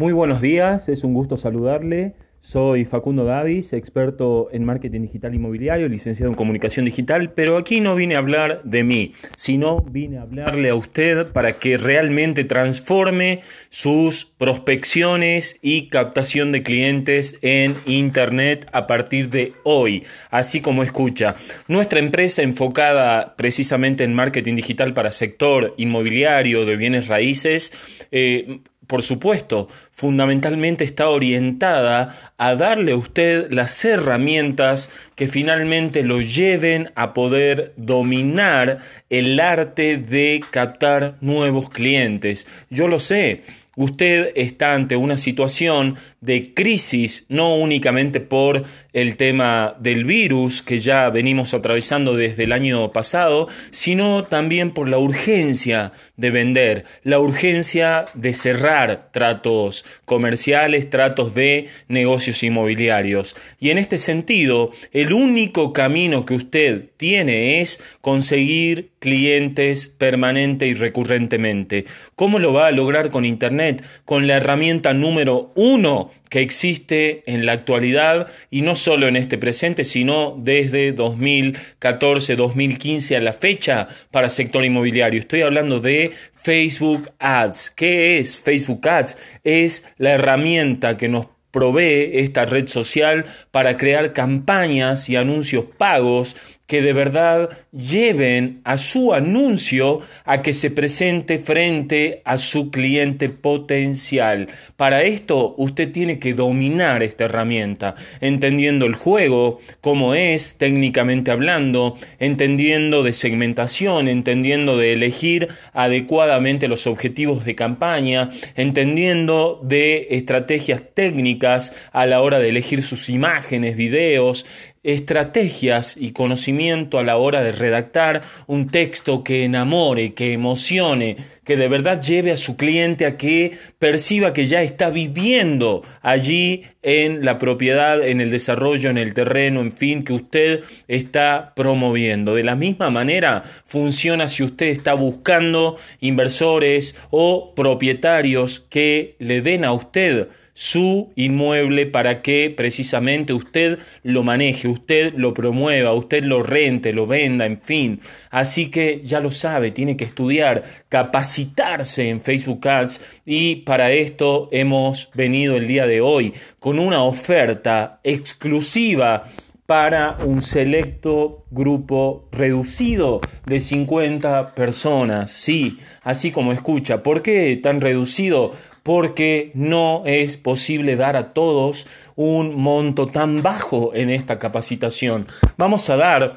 Muy 0.00 0.14
buenos 0.14 0.40
días, 0.40 0.88
es 0.88 1.04
un 1.04 1.12
gusto 1.12 1.36
saludarle. 1.36 2.14
Soy 2.40 2.86
Facundo 2.86 3.26
Davis, 3.26 3.74
experto 3.74 4.48
en 4.50 4.64
marketing 4.64 5.02
digital 5.02 5.34
inmobiliario, 5.34 5.90
licenciado 5.90 6.30
en 6.30 6.36
comunicación 6.36 6.86
digital, 6.86 7.34
pero 7.34 7.58
aquí 7.58 7.82
no 7.82 7.94
vine 7.94 8.14
a 8.14 8.18
hablar 8.20 8.62
de 8.64 8.82
mí, 8.82 9.12
sino 9.36 9.82
vine 9.82 10.16
a 10.16 10.22
hablarle 10.22 10.70
a 10.70 10.74
usted 10.74 11.30
para 11.32 11.58
que 11.58 11.76
realmente 11.76 12.44
transforme 12.44 13.40
sus 13.68 14.24
prospecciones 14.24 15.58
y 15.60 15.90
captación 15.90 16.50
de 16.50 16.62
clientes 16.62 17.38
en 17.42 17.74
Internet 17.84 18.70
a 18.72 18.86
partir 18.86 19.28
de 19.28 19.52
hoy, 19.64 20.04
así 20.30 20.62
como 20.62 20.82
escucha. 20.82 21.34
Nuestra 21.68 21.98
empresa 22.00 22.40
enfocada 22.40 23.36
precisamente 23.36 24.04
en 24.04 24.14
marketing 24.14 24.54
digital 24.54 24.94
para 24.94 25.12
sector 25.12 25.74
inmobiliario 25.76 26.64
de 26.64 26.76
bienes 26.76 27.06
raíces, 27.06 28.06
eh, 28.12 28.60
por 28.90 29.04
supuesto, 29.04 29.68
fundamentalmente 29.92 30.82
está 30.82 31.08
orientada 31.10 32.34
a 32.38 32.56
darle 32.56 32.90
a 32.90 32.96
usted 32.96 33.52
las 33.52 33.84
herramientas 33.84 34.90
que 35.14 35.28
finalmente 35.28 36.02
lo 36.02 36.20
lleven 36.20 36.90
a 36.96 37.14
poder 37.14 37.72
dominar 37.76 38.78
el 39.08 39.38
arte 39.38 39.96
de 39.96 40.40
captar 40.50 41.14
nuevos 41.20 41.70
clientes. 41.70 42.66
Yo 42.68 42.88
lo 42.88 42.98
sé, 42.98 43.44
usted 43.76 44.32
está 44.34 44.74
ante 44.74 44.96
una 44.96 45.18
situación 45.18 45.96
de 46.20 46.52
crisis, 46.54 47.26
no 47.28 47.54
únicamente 47.56 48.20
por 48.20 48.64
el 48.92 49.16
tema 49.16 49.76
del 49.78 50.04
virus 50.04 50.62
que 50.62 50.80
ya 50.80 51.08
venimos 51.10 51.54
atravesando 51.54 52.16
desde 52.16 52.44
el 52.44 52.52
año 52.52 52.90
pasado, 52.92 53.48
sino 53.70 54.24
también 54.24 54.72
por 54.72 54.88
la 54.88 54.98
urgencia 54.98 55.92
de 56.16 56.30
vender, 56.30 56.84
la 57.04 57.20
urgencia 57.20 58.06
de 58.14 58.34
cerrar 58.34 59.10
tratos 59.12 59.84
comerciales, 60.04 60.90
tratos 60.90 61.34
de 61.34 61.68
negocios 61.88 62.42
inmobiliarios. 62.42 63.36
Y 63.60 63.70
en 63.70 63.78
este 63.78 63.96
sentido, 63.98 64.72
el 64.92 65.12
único 65.12 65.72
camino 65.72 66.24
que 66.24 66.34
usted 66.34 66.90
tiene 66.96 67.60
es 67.60 67.80
conseguir 68.00 68.90
clientes 68.98 69.88
permanente 69.88 70.66
y 70.66 70.74
recurrentemente. 70.74 71.84
¿Cómo 72.16 72.38
lo 72.38 72.52
va 72.52 72.66
a 72.66 72.72
lograr 72.72 73.10
con 73.10 73.24
Internet? 73.24 73.59
Con 74.04 74.26
la 74.26 74.36
herramienta 74.36 74.94
número 74.94 75.52
uno 75.54 76.10
que 76.28 76.40
existe 76.40 77.22
en 77.26 77.44
la 77.44 77.52
actualidad 77.52 78.28
y 78.50 78.62
no 78.62 78.76
solo 78.76 79.08
en 79.08 79.16
este 79.16 79.36
presente, 79.36 79.84
sino 79.84 80.36
desde 80.38 80.92
2014, 80.92 82.36
2015 82.36 83.16
a 83.16 83.20
la 83.20 83.32
fecha 83.32 83.88
para 84.10 84.30
sector 84.30 84.64
inmobiliario. 84.64 85.20
Estoy 85.20 85.42
hablando 85.42 85.80
de 85.80 86.12
Facebook 86.34 87.10
Ads. 87.18 87.70
¿Qué 87.70 88.18
es 88.18 88.38
Facebook 88.38 88.86
Ads? 88.88 89.18
Es 89.44 89.84
la 89.98 90.12
herramienta 90.12 90.96
que 90.96 91.08
nos 91.08 91.26
provee 91.50 92.10
esta 92.14 92.46
red 92.46 92.68
social 92.68 93.26
para 93.50 93.76
crear 93.76 94.12
campañas 94.12 95.08
y 95.08 95.16
anuncios 95.16 95.64
pagos 95.76 96.36
que 96.70 96.82
de 96.82 96.92
verdad 96.92 97.50
lleven 97.72 98.60
a 98.62 98.78
su 98.78 99.12
anuncio 99.12 100.02
a 100.24 100.40
que 100.40 100.52
se 100.52 100.70
presente 100.70 101.40
frente 101.40 102.22
a 102.24 102.38
su 102.38 102.70
cliente 102.70 103.28
potencial. 103.28 104.46
Para 104.76 105.02
esto 105.02 105.56
usted 105.58 105.90
tiene 105.90 106.20
que 106.20 106.32
dominar 106.32 107.02
esta 107.02 107.24
herramienta, 107.24 107.96
entendiendo 108.20 108.86
el 108.86 108.94
juego, 108.94 109.58
cómo 109.80 110.14
es 110.14 110.54
técnicamente 110.58 111.32
hablando, 111.32 111.96
entendiendo 112.20 113.02
de 113.02 113.14
segmentación, 113.14 114.06
entendiendo 114.06 114.78
de 114.78 114.92
elegir 114.92 115.48
adecuadamente 115.72 116.68
los 116.68 116.86
objetivos 116.86 117.44
de 117.44 117.56
campaña, 117.56 118.28
entendiendo 118.54 119.60
de 119.64 120.06
estrategias 120.10 120.82
técnicas 120.94 121.74
a 121.90 122.06
la 122.06 122.20
hora 122.20 122.38
de 122.38 122.50
elegir 122.50 122.82
sus 122.82 123.08
imágenes, 123.08 123.74
videos, 123.74 124.46
estrategias 124.82 125.96
y 125.98 126.12
conocimiento 126.12 126.98
a 126.98 127.04
la 127.04 127.18
hora 127.18 127.42
de 127.42 127.52
redactar 127.52 128.22
un 128.46 128.66
texto 128.66 129.22
que 129.22 129.44
enamore, 129.44 130.14
que 130.14 130.32
emocione, 130.32 131.16
que 131.44 131.56
de 131.56 131.68
verdad 131.68 132.00
lleve 132.00 132.32
a 132.32 132.36
su 132.36 132.56
cliente 132.56 133.04
a 133.04 133.16
que 133.16 133.58
perciba 133.78 134.32
que 134.32 134.46
ya 134.46 134.62
está 134.62 134.88
viviendo 134.90 135.82
allí 136.00 136.64
en 136.82 137.24
la 137.24 137.38
propiedad, 137.38 138.06
en 138.06 138.20
el 138.20 138.30
desarrollo, 138.30 138.90
en 138.90 138.98
el 138.98 139.14
terreno, 139.14 139.60
en 139.60 139.72
fin, 139.72 140.02
que 140.02 140.12
usted 140.12 140.64
está 140.88 141.52
promoviendo. 141.54 142.34
De 142.34 142.44
la 142.44 142.56
misma 142.56 142.90
manera 142.90 143.42
funciona 143.44 144.28
si 144.28 144.42
usted 144.42 144.66
está 144.66 144.94
buscando 144.94 145.76
inversores 146.00 146.96
o 147.10 147.54
propietarios 147.54 148.60
que 148.60 149.16
le 149.18 149.42
den 149.42 149.64
a 149.64 149.72
usted 149.72 150.28
su 150.60 151.08
inmueble 151.16 151.86
para 151.86 152.20
que 152.20 152.52
precisamente 152.54 153.32
usted 153.32 153.78
lo 154.02 154.22
maneje, 154.22 154.68
usted 154.68 155.14
lo 155.14 155.32
promueva, 155.32 155.94
usted 155.94 156.22
lo 156.22 156.42
rente, 156.42 156.92
lo 156.92 157.06
venda, 157.06 157.46
en 157.46 157.58
fin. 157.58 158.00
Así 158.28 158.70
que 158.70 159.00
ya 159.02 159.20
lo 159.20 159.32
sabe, 159.32 159.70
tiene 159.70 159.96
que 159.96 160.04
estudiar, 160.04 160.64
capacitarse 160.90 162.10
en 162.10 162.20
Facebook 162.20 162.68
Ads 162.68 163.00
y 163.24 163.56
para 163.56 163.92
esto 163.92 164.50
hemos 164.52 165.10
venido 165.14 165.56
el 165.56 165.66
día 165.66 165.86
de 165.86 166.02
hoy 166.02 166.34
una 166.78 167.02
oferta 167.02 168.00
exclusiva 168.04 169.24
para 169.66 170.18
un 170.24 170.42
selecto 170.42 171.44
grupo 171.50 172.28
reducido 172.32 173.20
de 173.46 173.60
50 173.60 174.54
personas. 174.54 175.30
Sí, 175.30 175.78
así 176.02 176.32
como 176.32 176.52
escucha. 176.52 177.02
¿Por 177.02 177.22
qué 177.22 177.58
tan 177.62 177.80
reducido? 177.80 178.52
porque 178.82 179.50
no 179.54 180.02
es 180.06 180.36
posible 180.36 180.96
dar 180.96 181.16
a 181.16 181.32
todos 181.32 181.86
un 182.16 182.56
monto 182.56 183.06
tan 183.06 183.42
bajo 183.42 183.94
en 183.94 184.10
esta 184.10 184.38
capacitación. 184.38 185.26
Vamos 185.56 185.88
a 185.90 185.96
dar 185.96 186.36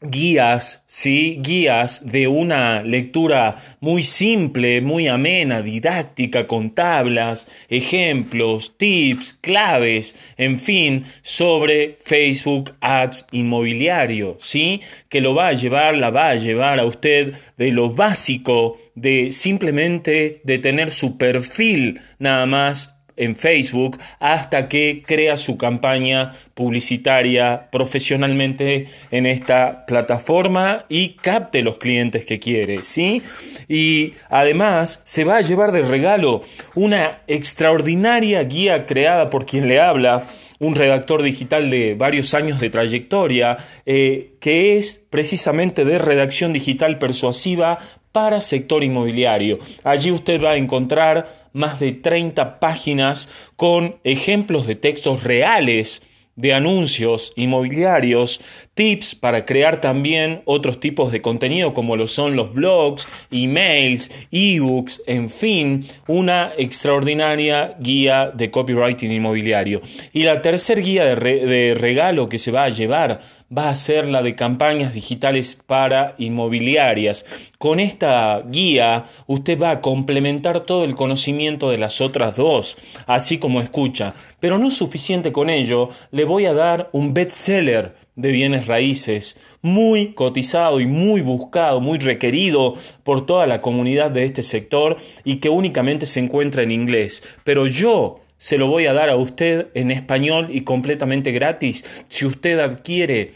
guías, 0.00 0.84
¿sí? 0.86 1.38
Guías 1.40 2.10
de 2.10 2.28
una 2.28 2.82
lectura 2.82 3.56
muy 3.80 4.02
simple, 4.02 4.80
muy 4.80 5.08
amena, 5.08 5.62
didáctica, 5.62 6.46
con 6.46 6.70
tablas, 6.70 7.48
ejemplos, 7.68 8.76
tips, 8.76 9.34
claves, 9.34 10.34
en 10.36 10.58
fin, 10.58 11.04
sobre 11.22 11.96
Facebook 12.04 12.74
Ads 12.80 13.26
inmobiliario, 13.32 14.36
¿sí? 14.38 14.82
Que 15.08 15.20
lo 15.20 15.34
va 15.34 15.48
a 15.48 15.52
llevar, 15.52 15.96
la 15.96 16.10
va 16.10 16.30
a 16.30 16.36
llevar 16.36 16.78
a 16.78 16.84
usted 16.84 17.34
de 17.56 17.72
lo 17.72 17.90
básico 17.90 18.78
de 18.94 19.30
simplemente 19.30 20.40
de 20.44 20.58
tener 20.58 20.90
su 20.90 21.18
perfil 21.18 22.00
nada 22.18 22.46
más 22.46 22.95
en 23.16 23.36
Facebook 23.36 23.98
hasta 24.20 24.68
que 24.68 25.02
crea 25.06 25.36
su 25.36 25.56
campaña 25.56 26.32
publicitaria 26.54 27.68
profesionalmente 27.70 28.86
en 29.10 29.26
esta 29.26 29.86
plataforma 29.86 30.84
y 30.88 31.14
capte 31.14 31.62
los 31.62 31.78
clientes 31.78 32.26
que 32.26 32.38
quiere, 32.38 32.78
¿sí? 32.78 33.22
Y 33.68 34.14
además 34.28 35.02
se 35.04 35.24
va 35.24 35.36
a 35.36 35.42
llevar 35.42 35.72
de 35.72 35.82
regalo 35.82 36.42
una 36.74 37.22
extraordinaria 37.26 38.42
guía 38.44 38.86
creada 38.86 39.30
por 39.30 39.46
quien 39.46 39.68
le 39.68 39.80
habla, 39.80 40.24
un 40.58 40.74
redactor 40.74 41.22
digital 41.22 41.70
de 41.70 41.94
varios 41.94 42.32
años 42.34 42.60
de 42.60 42.70
trayectoria, 42.70 43.58
eh, 43.84 44.36
que 44.40 44.76
es 44.76 45.04
precisamente 45.10 45.84
de 45.84 45.98
redacción 45.98 46.52
digital 46.52 46.98
persuasiva 46.98 47.78
para 48.16 48.40
sector 48.40 48.82
inmobiliario. 48.82 49.58
Allí 49.84 50.10
usted 50.10 50.42
va 50.42 50.52
a 50.52 50.56
encontrar 50.56 51.28
más 51.52 51.78
de 51.80 51.92
30 51.92 52.60
páginas 52.60 53.28
con 53.56 53.96
ejemplos 54.04 54.66
de 54.66 54.74
textos 54.74 55.22
reales 55.22 56.00
de 56.34 56.54
anuncios 56.54 57.34
inmobiliarios, 57.36 58.40
tips 58.72 59.16
para 59.16 59.44
crear 59.44 59.82
también 59.82 60.40
otros 60.46 60.80
tipos 60.80 61.12
de 61.12 61.20
contenido 61.20 61.74
como 61.74 61.94
lo 61.94 62.06
son 62.06 62.36
los 62.36 62.54
blogs, 62.54 63.06
emails, 63.30 64.10
ebooks, 64.30 65.02
en 65.06 65.28
fin, 65.28 65.84
una 66.06 66.52
extraordinaria 66.56 67.76
guía 67.78 68.30
de 68.32 68.50
copywriting 68.50 69.12
inmobiliario. 69.12 69.82
Y 70.14 70.22
la 70.22 70.40
tercer 70.40 70.82
guía 70.82 71.04
de, 71.04 71.16
de 71.16 71.74
regalo 71.74 72.30
que 72.30 72.38
se 72.38 72.50
va 72.50 72.64
a 72.64 72.70
llevar 72.70 73.20
va 73.56 73.68
a 73.68 73.74
ser 73.74 74.06
la 74.08 74.22
de 74.22 74.34
campañas 74.34 74.94
digitales 74.94 75.62
para 75.66 76.14
inmobiliarias. 76.18 77.24
Con 77.58 77.80
esta 77.80 78.42
guía 78.42 79.04
usted 79.26 79.60
va 79.60 79.70
a 79.70 79.80
complementar 79.80 80.60
todo 80.60 80.84
el 80.84 80.94
conocimiento 80.94 81.70
de 81.70 81.78
las 81.78 82.00
otras 82.00 82.36
dos, 82.36 82.76
así 83.06 83.38
como 83.38 83.60
escucha. 83.60 84.14
Pero 84.40 84.58
no 84.58 84.68
es 84.68 84.74
suficiente 84.74 85.32
con 85.32 85.50
ello, 85.50 85.88
le 86.10 86.24
voy 86.24 86.46
a 86.46 86.54
dar 86.54 86.90
un 86.92 87.14
bestseller 87.14 87.94
de 88.16 88.32
bienes 88.32 88.66
raíces, 88.66 89.38
muy 89.62 90.14
cotizado 90.14 90.80
y 90.80 90.86
muy 90.86 91.20
buscado, 91.20 91.80
muy 91.80 91.98
requerido 91.98 92.74
por 93.04 93.26
toda 93.26 93.46
la 93.46 93.60
comunidad 93.60 94.10
de 94.10 94.24
este 94.24 94.42
sector 94.42 94.96
y 95.24 95.36
que 95.36 95.50
únicamente 95.50 96.06
se 96.06 96.20
encuentra 96.20 96.62
en 96.62 96.70
inglés. 96.70 97.22
Pero 97.44 97.66
yo 97.66 98.20
se 98.38 98.58
lo 98.58 98.66
voy 98.66 98.86
a 98.86 98.92
dar 98.92 99.08
a 99.08 99.16
usted 99.16 99.68
en 99.74 99.90
español 99.90 100.48
y 100.50 100.62
completamente 100.62 101.32
gratis. 101.32 101.84
Si 102.08 102.26
usted 102.26 102.58
adquiere 102.58 103.32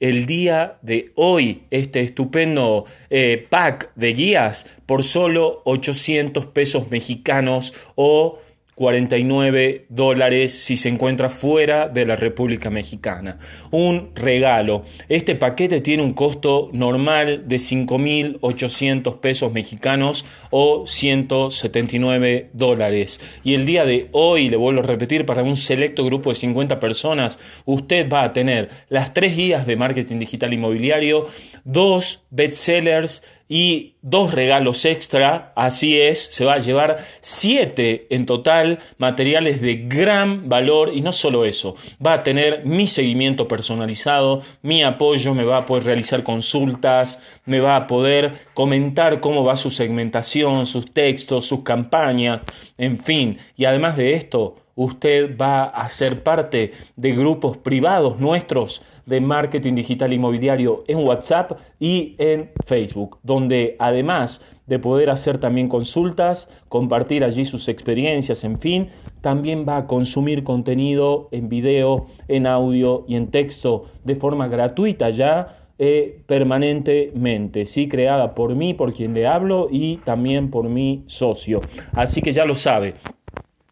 el 0.00 0.26
día 0.26 0.78
de 0.82 1.12
hoy 1.14 1.62
este 1.70 2.00
estupendo 2.00 2.84
eh, 3.10 3.46
pack 3.48 3.90
de 3.94 4.12
guías 4.12 4.66
por 4.86 5.02
solo 5.02 5.62
800 5.64 6.46
pesos 6.46 6.90
mexicanos 6.90 7.72
o 7.94 8.38
49 8.74 9.86
dólares 9.88 10.52
si 10.52 10.76
se 10.76 10.88
encuentra 10.88 11.30
fuera 11.30 11.88
de 11.88 12.06
la 12.06 12.16
República 12.16 12.70
Mexicana. 12.70 13.38
Un 13.70 14.10
regalo. 14.14 14.84
Este 15.08 15.34
paquete 15.34 15.80
tiene 15.80 16.02
un 16.02 16.12
costo 16.12 16.70
normal 16.72 17.44
de 17.46 17.56
5.800 17.56 19.20
pesos 19.20 19.52
mexicanos 19.52 20.24
o 20.50 20.86
179 20.86 22.50
dólares. 22.52 23.40
Y 23.44 23.54
el 23.54 23.66
día 23.66 23.84
de 23.84 24.08
hoy, 24.12 24.48
le 24.48 24.56
vuelvo 24.56 24.80
a 24.80 24.86
repetir, 24.86 25.26
para 25.26 25.42
un 25.42 25.56
selecto 25.56 26.04
grupo 26.04 26.30
de 26.30 26.36
50 26.36 26.80
personas, 26.80 27.38
usted 27.64 28.08
va 28.08 28.24
a 28.24 28.32
tener 28.32 28.70
las 28.88 29.14
tres 29.14 29.36
guías 29.36 29.66
de 29.66 29.76
marketing 29.76 30.18
digital 30.18 30.52
inmobiliario, 30.52 31.26
dos 31.64 32.24
bestsellers, 32.30 33.22
y 33.48 33.94
dos 34.00 34.32
regalos 34.32 34.84
extra, 34.84 35.52
así 35.54 36.00
es, 36.00 36.24
se 36.24 36.44
va 36.44 36.54
a 36.54 36.58
llevar 36.58 36.96
siete 37.20 38.06
en 38.10 38.26
total 38.26 38.78
materiales 38.96 39.60
de 39.60 39.76
gran 39.86 40.48
valor. 40.48 40.90
Y 40.94 41.02
no 41.02 41.12
solo 41.12 41.44
eso, 41.44 41.76
va 42.04 42.14
a 42.14 42.22
tener 42.22 42.64
mi 42.64 42.86
seguimiento 42.86 43.46
personalizado, 43.46 44.42
mi 44.62 44.82
apoyo, 44.82 45.34
me 45.34 45.44
va 45.44 45.58
a 45.58 45.66
poder 45.66 45.84
realizar 45.84 46.22
consultas, 46.22 47.18
me 47.44 47.60
va 47.60 47.76
a 47.76 47.86
poder 47.86 48.38
comentar 48.54 49.20
cómo 49.20 49.44
va 49.44 49.56
su 49.56 49.70
segmentación, 49.70 50.66
sus 50.66 50.90
textos, 50.92 51.44
sus 51.46 51.62
campañas, 51.62 52.42
en 52.78 52.98
fin, 52.98 53.38
y 53.56 53.66
además 53.66 53.96
de 53.96 54.14
esto, 54.14 54.63
usted 54.74 55.36
va 55.36 55.64
a 55.64 55.88
ser 55.88 56.22
parte 56.22 56.72
de 56.96 57.12
grupos 57.12 57.56
privados 57.56 58.18
nuestros 58.18 58.82
de 59.06 59.20
marketing 59.20 59.74
digital 59.74 60.12
inmobiliario 60.12 60.84
en 60.88 60.98
WhatsApp 60.98 61.52
y 61.78 62.16
en 62.18 62.50
Facebook, 62.64 63.18
donde 63.22 63.76
además 63.78 64.40
de 64.66 64.78
poder 64.78 65.10
hacer 65.10 65.38
también 65.38 65.68
consultas, 65.68 66.48
compartir 66.68 67.22
allí 67.22 67.44
sus 67.44 67.68
experiencias, 67.68 68.44
en 68.44 68.58
fin, 68.58 68.88
también 69.20 69.66
va 69.68 69.76
a 69.76 69.86
consumir 69.86 70.42
contenido 70.42 71.28
en 71.32 71.48
video, 71.48 72.06
en 72.28 72.46
audio 72.46 73.04
y 73.06 73.16
en 73.16 73.30
texto 73.30 73.86
de 74.04 74.16
forma 74.16 74.48
gratuita 74.48 75.10
ya 75.10 75.58
eh, 75.78 76.20
permanentemente, 76.26 77.66
¿sí? 77.66 77.88
creada 77.88 78.34
por 78.34 78.54
mí, 78.54 78.74
por 78.74 78.94
quien 78.94 79.12
le 79.12 79.26
hablo 79.26 79.68
y 79.70 79.98
también 79.98 80.50
por 80.50 80.68
mi 80.68 81.04
socio. 81.08 81.60
Así 81.92 82.22
que 82.22 82.32
ya 82.32 82.44
lo 82.44 82.54
sabe, 82.54 82.94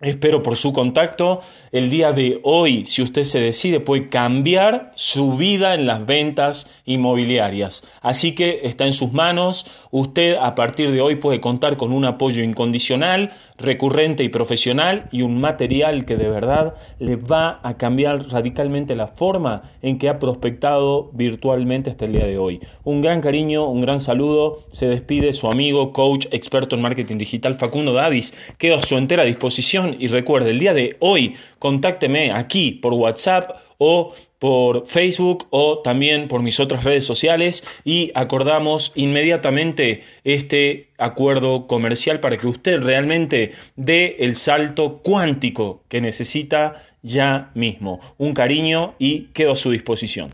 Espero 0.02 0.42
por 0.42 0.56
su 0.56 0.72
contacto. 0.72 1.38
El 1.70 1.88
día 1.88 2.12
de 2.12 2.40
hoy, 2.42 2.84
si 2.86 3.02
usted 3.02 3.22
se 3.22 3.38
decide, 3.38 3.78
puede 3.78 4.08
cambiar 4.08 4.90
su 4.96 5.36
vida 5.36 5.74
en 5.74 5.86
las 5.86 6.04
ventas 6.04 6.66
inmobiliarias. 6.84 7.86
Así 8.00 8.34
que 8.34 8.62
está 8.64 8.84
en 8.84 8.94
sus 8.94 9.12
manos. 9.12 9.86
Usted 9.92 10.34
a 10.40 10.56
partir 10.56 10.90
de 10.90 11.00
hoy 11.00 11.14
puede 11.16 11.40
contar 11.40 11.76
con 11.76 11.92
un 11.92 12.04
apoyo 12.04 12.42
incondicional, 12.42 13.30
recurrente 13.58 14.24
y 14.24 14.28
profesional 14.28 15.08
y 15.12 15.22
un 15.22 15.40
material 15.40 16.04
que 16.04 16.16
de 16.16 16.28
verdad 16.28 16.74
le 16.98 17.14
va 17.14 17.60
a 17.62 17.76
cambiar 17.76 18.28
radicalmente 18.28 18.96
la 18.96 19.06
forma 19.06 19.70
en 19.82 19.98
que 19.98 20.08
ha 20.08 20.18
prospectado 20.18 21.10
virtualmente 21.12 21.90
hasta 21.90 22.06
el 22.06 22.12
día 22.14 22.26
de 22.26 22.38
hoy. 22.38 22.58
Un 22.82 23.02
gran 23.02 23.20
cariño, 23.20 23.68
un 23.68 23.80
gran 23.82 24.00
saludo. 24.00 24.64
Se 24.72 24.86
despide 24.86 25.32
su 25.32 25.46
amigo, 25.46 25.92
coach, 25.92 26.26
experto 26.32 26.74
en 26.74 26.82
marketing 26.82 27.18
digital 27.18 27.54
Facundo 27.54 27.92
Davis. 27.92 28.52
Quedo 28.58 28.74
a 28.74 28.82
su 28.82 28.96
entera 28.96 29.22
disposición 29.22 29.91
y 29.98 30.08
recuerde, 30.08 30.50
el 30.50 30.58
día 30.58 30.74
de 30.74 30.96
hoy 31.00 31.34
contácteme 31.58 32.32
aquí 32.32 32.72
por 32.72 32.94
WhatsApp 32.94 33.50
o 33.78 34.14
por 34.38 34.86
Facebook 34.86 35.46
o 35.50 35.80
también 35.80 36.28
por 36.28 36.42
mis 36.42 36.60
otras 36.60 36.84
redes 36.84 37.04
sociales 37.04 37.64
y 37.84 38.10
acordamos 38.14 38.92
inmediatamente 38.94 40.02
este 40.24 40.90
acuerdo 40.98 41.66
comercial 41.66 42.20
para 42.20 42.36
que 42.36 42.46
usted 42.46 42.80
realmente 42.80 43.52
dé 43.76 44.16
el 44.20 44.34
salto 44.34 44.98
cuántico 45.02 45.82
que 45.88 46.00
necesita 46.00 46.84
ya 47.02 47.50
mismo. 47.54 48.00
Un 48.18 48.34
cariño 48.34 48.94
y 48.98 49.26
quedo 49.32 49.52
a 49.52 49.56
su 49.56 49.70
disposición. 49.70 50.30